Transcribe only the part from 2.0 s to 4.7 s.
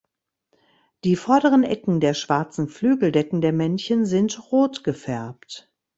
schwarzen Flügeldecken der Männchen sind